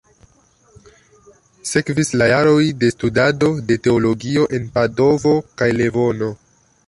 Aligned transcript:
Sekvis 1.71 2.09
la 2.21 2.29
jaroj 2.31 2.63
de 2.83 2.89
studado 2.95 3.51
de 3.71 3.79
teologio 3.89 4.49
en 4.59 4.67
Padovo 4.79 5.37
kaj 5.63 5.71
Loveno. 5.81 6.33